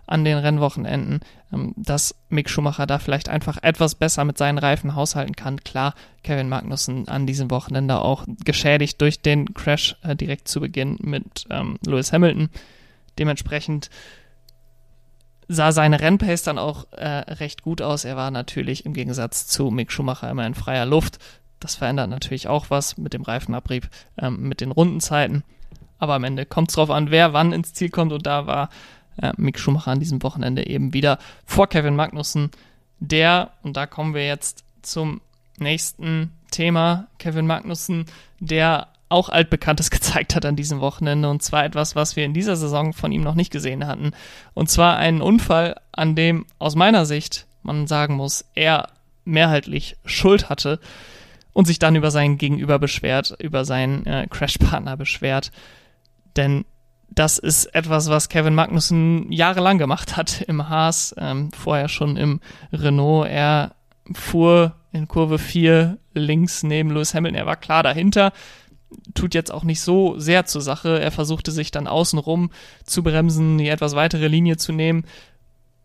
[0.09, 1.21] an den Rennwochenenden,
[1.53, 5.61] ähm, dass Mick Schumacher da vielleicht einfach etwas besser mit seinen Reifen haushalten kann.
[5.61, 10.99] Klar, Kevin Magnussen an diesem Wochenende auch geschädigt durch den Crash äh, direkt zu Beginn
[11.01, 12.49] mit ähm, Lewis Hamilton.
[13.19, 13.91] Dementsprechend
[15.49, 18.05] sah seine Rennpace dann auch äh, recht gut aus.
[18.05, 21.19] Er war natürlich im Gegensatz zu Mick Schumacher immer in freier Luft.
[21.61, 25.43] Das verändert natürlich auch was mit dem Reifenabrieb, ähm, mit den Rundenzeiten.
[25.99, 28.13] Aber am Ende kommt es drauf an, wer wann ins Ziel kommt.
[28.13, 28.69] Und da war
[29.21, 32.51] äh, Mick Schumacher an diesem Wochenende eben wieder vor Kevin Magnussen,
[33.01, 35.21] der, und da kommen wir jetzt zum
[35.59, 38.07] nächsten Thema, Kevin Magnussen,
[38.41, 42.57] der auch altbekanntes gezeigt hat an diesem Wochenende und zwar etwas, was wir in dieser
[42.57, 44.13] Saison von ihm noch nicht gesehen hatten.
[44.55, 48.89] Und zwar einen Unfall, an dem aus meiner Sicht man sagen muss, er
[49.25, 50.81] mehrheitlich Schuld hatte
[51.53, 55.53] und sich dann über seinen Gegenüber beschwert, über seinen äh, Crashpartner beschwert.
[56.37, 56.65] Denn
[57.19, 62.41] das ist etwas, was Kevin Magnussen jahrelang gemacht hat im Haas, ähm, vorher schon im
[62.73, 63.29] Renault.
[63.29, 63.75] Er
[64.15, 68.33] fuhr in Kurve 4 links neben Lewis Hamilton, er war klar dahinter,
[69.15, 71.01] tut jetzt auch nicht so sehr zur Sache.
[71.01, 72.51] Er versuchte sich dann außenrum
[72.85, 75.05] zu bremsen, die etwas weitere Linie zu nehmen.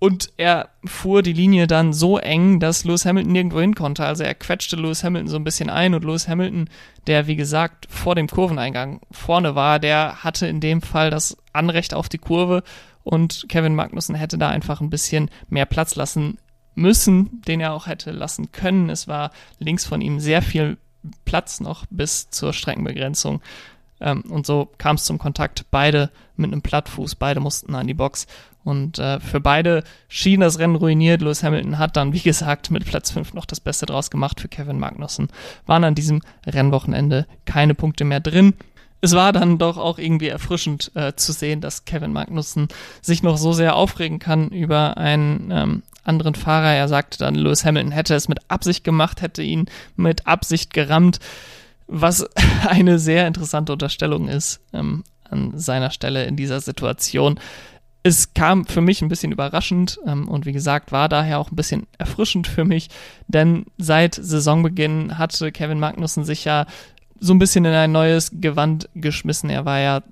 [0.04, 4.04] Und er fuhr die Linie dann so eng, dass Lewis Hamilton nirgendwo hin konnte.
[4.04, 6.70] Also er quetschte Lewis Hamilton so ein bisschen ein und Lewis Hamilton,
[7.08, 11.94] der wie gesagt vor dem Kurveneingang vorne war, der hatte in dem Fall das Anrecht
[11.94, 12.64] auf die Kurve
[13.06, 16.38] und Kevin Magnussen hätte da einfach ein bisschen mehr Platz lassen
[16.76, 18.90] müssen, den er auch hätte lassen können.
[18.90, 20.76] Es war links von ihm sehr viel
[21.24, 23.42] Platz noch bis zur Streckenbegrenzung.
[24.00, 25.66] Ähm, und so kam es zum Kontakt.
[25.72, 28.28] Beide mit einem Plattfuß, beide mussten an die Box.
[28.64, 31.22] Und äh, für beide schien das Rennen ruiniert.
[31.22, 34.48] Lewis Hamilton hat dann, wie gesagt, mit Platz 5 noch das Beste draus gemacht für
[34.48, 35.28] Kevin Magnussen.
[35.66, 38.54] Waren an diesem Rennwochenende keine Punkte mehr drin.
[39.02, 42.70] Es war dann doch auch irgendwie erfrischend äh, zu sehen, dass Kevin Magnussen
[43.02, 46.74] sich noch so sehr aufregen kann über einen ähm, anderen Fahrer.
[46.74, 49.66] Er sagte dann, Lewis Hamilton hätte es mit Absicht gemacht, hätte ihn
[49.98, 51.20] mit Absicht gerammt,
[51.94, 52.28] was
[52.68, 57.40] eine sehr interessante Unterstellung ist ähm, an seiner Stelle in dieser Situation.
[58.02, 61.56] Es kam für mich ein bisschen überraschend ähm, und wie gesagt war daher auch ein
[61.56, 62.90] bisschen erfrischend für mich,
[63.28, 66.66] denn seit Saisonbeginn hatte Kevin Magnussen sich ja
[67.20, 69.50] so ein bisschen in ein neues Gewand geschmissen.
[69.50, 70.04] Er war ja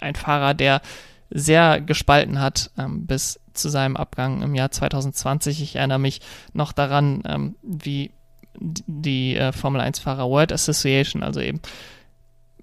[0.00, 0.82] ein Fahrer, der
[1.30, 5.62] sehr gespalten hat ähm, bis zu seinem Abgang im Jahr 2020.
[5.62, 6.20] Ich erinnere mich
[6.52, 8.12] noch daran, ähm, wie
[8.60, 11.60] die äh, Formel 1-Fahrer World Association, also eben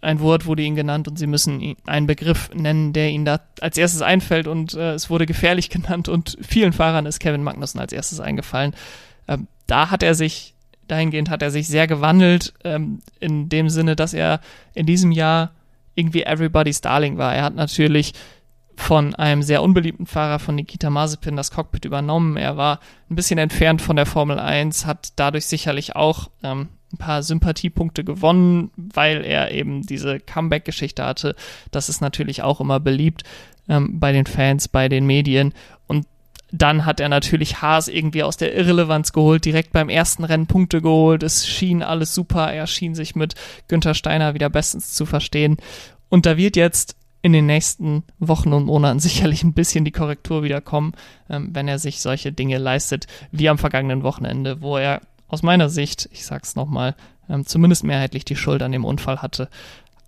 [0.02, 3.78] ein Wort wurde ihnen genannt und sie müssen einen Begriff nennen, der ihnen da als
[3.78, 7.94] erstes einfällt und äh, es wurde gefährlich genannt und vielen Fahrern ist Kevin Magnussen als
[7.94, 8.74] erstes eingefallen.
[9.28, 10.54] Ähm, da hat er sich,
[10.88, 14.40] dahingehend hat er sich sehr gewandelt, ähm, in dem Sinne, dass er
[14.74, 15.52] in diesem Jahr
[15.96, 17.36] irgendwie everybody's Darling war.
[17.36, 18.14] Er hat natürlich
[18.78, 22.38] von einem sehr unbeliebten Fahrer von Nikita Mazepin das Cockpit übernommen.
[22.38, 26.98] Er war ein bisschen entfernt von der Formel 1, hat dadurch sicherlich auch ähm, ein
[26.98, 31.36] paar Sympathiepunkte gewonnen, weil er eben diese Comeback-Geschichte hatte.
[31.72, 33.24] Das ist natürlich auch immer beliebt
[33.68, 35.54] ähm, bei den Fans, bei den Medien.
[35.88, 36.06] Und
[36.52, 40.82] dann hat er natürlich Haas irgendwie aus der Irrelevanz geholt, direkt beim ersten Rennen Punkte
[40.84, 41.24] geholt.
[41.24, 42.54] Es schien alles super.
[42.54, 43.34] Er schien sich mit
[43.68, 45.58] Günther Steiner wieder bestens zu verstehen.
[46.10, 50.44] Und da wird jetzt in den nächsten Wochen und Monaten sicherlich ein bisschen die Korrektur
[50.44, 50.94] wieder kommen,
[51.30, 55.70] ähm, wenn er sich solche Dinge leistet, wie am vergangenen Wochenende, wo er aus meiner
[55.70, 56.96] Sicht, ich sag's nochmal,
[57.30, 59.50] ähm, zumindest mehrheitlich die Schuld an dem Unfall hatte,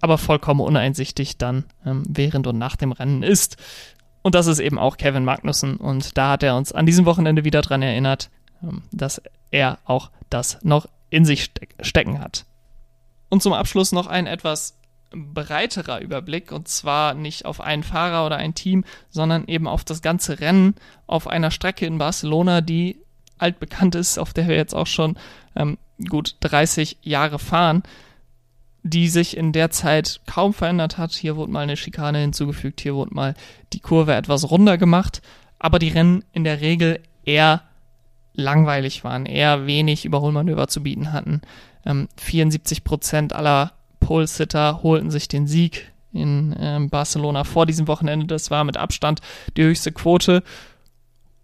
[0.02, 3.58] aber vollkommen uneinsichtig dann ähm, während und nach dem Rennen ist.
[4.22, 7.44] Und das ist eben auch Kevin Magnussen und da hat er uns an diesem Wochenende
[7.44, 8.30] wieder dran erinnert,
[8.64, 12.46] ähm, dass er auch das noch in sich steck stecken hat.
[13.30, 14.79] Und zum Abschluss noch ein etwas
[15.12, 20.02] breiterer Überblick und zwar nicht auf einen Fahrer oder ein Team, sondern eben auf das
[20.02, 20.76] ganze Rennen
[21.08, 23.00] auf einer Strecke in Barcelona, die
[23.38, 25.18] altbekannt ist, auf der wir jetzt auch schon
[25.56, 25.78] ähm,
[26.10, 27.84] gut 30 Jahre fahren,
[28.84, 31.12] die sich in der Zeit kaum verändert hat.
[31.12, 33.34] Hier wurde mal eine Schikane hinzugefügt, hier wurde mal
[33.74, 35.22] die Kurve etwas runder gemacht,
[35.58, 37.64] aber die Rennen in der Regel eher
[38.34, 41.42] langweilig waren, eher wenig Überholmanöver zu bieten hatten.
[41.86, 48.26] Ähm, 74 Prozent aller Pole-Sitter holten sich den Sieg in äh, Barcelona vor diesem Wochenende.
[48.26, 49.22] Das war mit Abstand
[49.58, 50.44] die höchste Quote.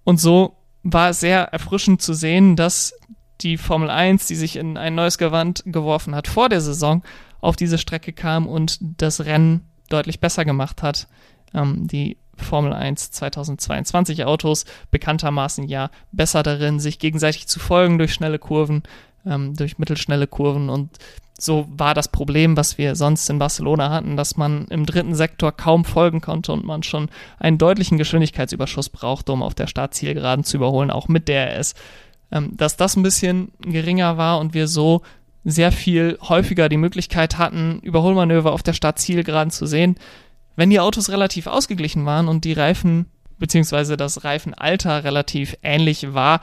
[0.04, 2.94] Und so war es sehr erfrischend zu sehen, dass
[3.42, 7.04] die Formel 1, die sich in ein neues Gewand geworfen hat vor der Saison,
[7.42, 11.08] auf diese Strecke kam und das Rennen deutlich besser gemacht hat.
[11.54, 18.14] Ähm, die Formel 1 2022 Autos bekanntermaßen ja besser darin, sich gegenseitig zu folgen durch
[18.14, 18.84] schnelle Kurven,
[19.26, 20.98] ähm, durch mittelschnelle Kurven und
[21.38, 25.52] so war das Problem, was wir sonst in Barcelona hatten, dass man im dritten Sektor
[25.52, 30.58] kaum folgen konnte und man schon einen deutlichen Geschwindigkeitsüberschuss brauchte, um auf der Startzielgeraden zu
[30.58, 31.74] überholen, auch mit DRS.
[32.32, 35.02] Ähm, dass das ein bisschen geringer war und wir so
[35.44, 39.96] sehr viel häufiger die Möglichkeit hatten, Überholmanöver auf der Startzielgeraden zu sehen.
[40.56, 46.40] Wenn die Autos relativ ausgeglichen waren und die Reifen beziehungsweise das Reifenalter relativ ähnlich war,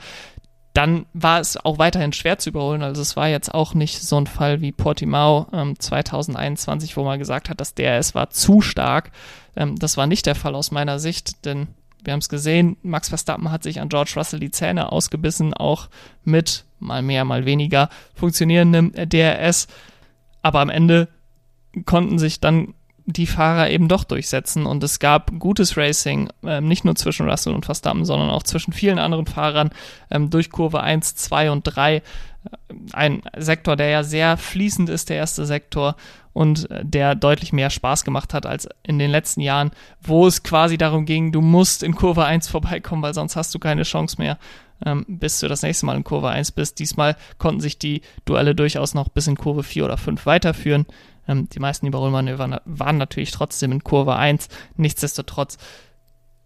[0.73, 2.81] dann war es auch weiterhin schwer zu überholen.
[2.81, 7.19] Also es war jetzt auch nicht so ein Fall wie Portimao ähm, 2021, wo man
[7.19, 9.11] gesagt hat, das DRS war zu stark.
[9.55, 11.67] Ähm, das war nicht der Fall aus meiner Sicht, denn
[12.03, 15.89] wir haben es gesehen, Max Verstappen hat sich an George Russell die Zähne ausgebissen, auch
[16.23, 19.67] mit mal mehr, mal weniger funktionierendem DRS.
[20.41, 21.07] Aber am Ende
[21.85, 22.73] konnten sich dann
[23.05, 27.53] die Fahrer eben doch durchsetzen und es gab gutes Racing, ähm, nicht nur zwischen Russell
[27.53, 29.71] und Verstappen, sondern auch zwischen vielen anderen Fahrern
[30.09, 31.97] ähm, durch Kurve 1, 2 und 3.
[31.97, 32.01] Äh,
[32.93, 35.95] ein Sektor, der ja sehr fließend ist, der erste Sektor
[36.31, 40.43] und äh, der deutlich mehr Spaß gemacht hat als in den letzten Jahren, wo es
[40.43, 44.15] quasi darum ging, du musst in Kurve 1 vorbeikommen, weil sonst hast du keine Chance
[44.17, 44.37] mehr,
[44.85, 46.79] ähm, bis du das nächste Mal in Kurve 1 bist.
[46.79, 50.85] Diesmal konnten sich die Duelle durchaus noch bis in Kurve 4 oder 5 weiterführen.
[51.27, 54.47] Ähm, die meisten Überholmanöver waren natürlich trotzdem in Kurve 1.
[54.75, 55.57] Nichtsdestotrotz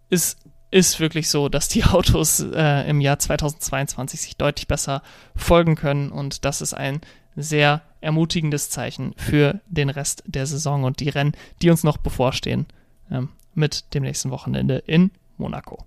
[0.10, 5.02] ist ist wirklich so, dass die Autos äh, im Jahr 2022 sich deutlich besser
[5.36, 7.02] folgen können und das ist ein
[7.36, 12.66] sehr ermutigendes Zeichen für den Rest der Saison und die Rennen, die uns noch bevorstehen
[13.12, 15.86] ähm, mit dem nächsten Wochenende in Monaco.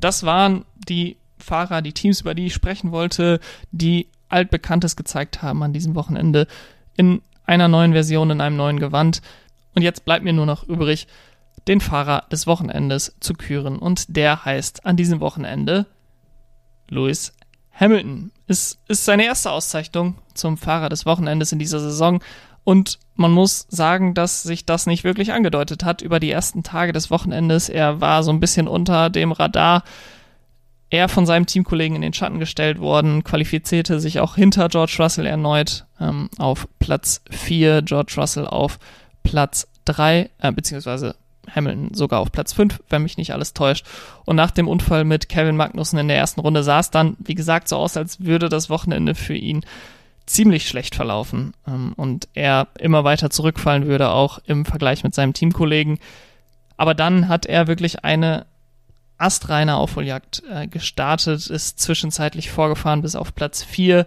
[0.00, 3.40] Das waren die Fahrer, die Teams, über die ich sprechen wollte,
[3.70, 6.46] die altbekanntes gezeigt haben an diesem Wochenende
[6.96, 9.22] in einer neuen Version, in einem neuen Gewand.
[9.74, 11.06] Und jetzt bleibt mir nur noch übrig,
[11.66, 13.78] den Fahrer des Wochenendes zu küren.
[13.78, 15.86] Und der heißt an diesem Wochenende
[16.88, 17.32] Lewis
[17.72, 18.32] Hamilton.
[18.46, 22.20] Es ist seine erste Auszeichnung zum Fahrer des Wochenendes in dieser Saison.
[22.64, 26.92] Und man muss sagen, dass sich das nicht wirklich angedeutet hat über die ersten Tage
[26.92, 27.68] des Wochenendes.
[27.68, 29.84] Er war so ein bisschen unter dem Radar.
[30.90, 35.26] Er von seinem Teamkollegen in den Schatten gestellt worden, qualifizierte sich auch hinter George Russell
[35.26, 38.78] erneut ähm, auf Platz 4, George Russell auf
[39.22, 41.14] Platz 3, äh, beziehungsweise
[41.54, 43.86] Hamilton sogar auf Platz 5, wenn mich nicht alles täuscht.
[44.24, 47.34] Und nach dem Unfall mit Kevin Magnussen in der ersten Runde sah es dann, wie
[47.34, 49.64] gesagt, so aus, als würde das Wochenende für ihn
[50.24, 55.32] ziemlich schlecht verlaufen ähm, und er immer weiter zurückfallen würde, auch im Vergleich mit seinem
[55.32, 55.98] Teamkollegen.
[56.76, 58.46] Aber dann hat er wirklich eine
[59.18, 64.06] astreine Aufholjagd äh, gestartet, ist zwischenzeitlich vorgefahren bis auf Platz 4,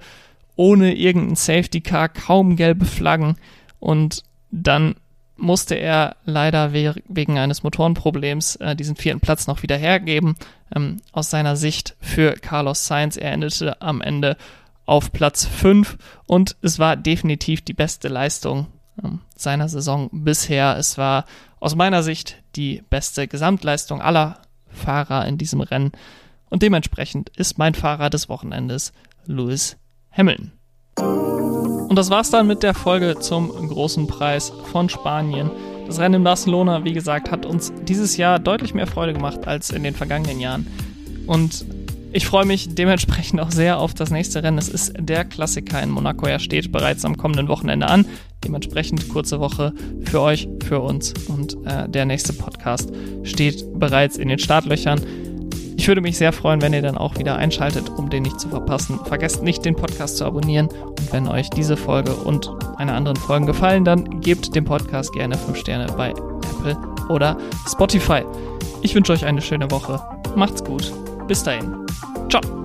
[0.56, 3.36] ohne irgendein Safety Car, kaum gelbe Flaggen
[3.80, 4.95] und dann
[5.38, 10.36] musste er leider we wegen eines Motorenproblems äh, diesen vierten Platz noch wieder hergeben.
[10.74, 14.38] Ähm, aus seiner Sicht für Carlos Sainz, er endete am Ende
[14.86, 18.67] auf Platz 5 und es war definitiv die beste Leistung
[19.04, 20.78] ähm, seiner Saison bisher.
[20.78, 21.26] Es war
[21.60, 24.41] aus meiner Sicht die beste Gesamtleistung aller
[24.72, 25.92] Fahrer in diesem Rennen
[26.50, 28.92] und dementsprechend ist mein Fahrer des Wochenendes
[29.26, 29.78] Lewis
[30.12, 30.52] Hamilton.
[30.98, 35.52] Und das war's dann mit der Folge zum großen Preis von Spanien.
[35.88, 39.72] Das Rennen in Barcelona, wie gesagt, hat uns dieses Jahr deutlich mehr Freude gemacht als
[39.72, 40.68] in den vergangenen Jahren.
[41.28, 41.66] Und
[42.13, 44.58] ich freue mich dementsprechend auch sehr auf das nächste Rennen.
[44.58, 46.26] Es ist der Klassiker in Monaco.
[46.26, 48.06] Er steht bereits am kommenden Wochenende an.
[48.43, 51.13] Dementsprechend kurze Woche für euch, für uns.
[51.28, 52.91] Und äh, der nächste Podcast
[53.24, 55.02] steht bereits in den Startlöchern.
[55.78, 58.50] Ich würde mich sehr freuen, wenn ihr dann auch wieder einschaltet, um den nicht zu
[58.50, 59.00] verpassen.
[59.06, 60.67] Vergesst nicht, den Podcast zu abonnieren.
[60.67, 65.38] Und wenn euch diese Folge und meine anderen Folgen gefallen, dann gebt dem Podcast gerne
[65.38, 66.78] 5 Sterne bei Apple
[67.10, 68.24] oder Spotify.
[68.82, 70.02] Ich wünsche euch eine schöne Woche.
[70.36, 70.91] Macht's gut.
[71.32, 71.86] Bis dahin.
[72.28, 72.61] Ciao.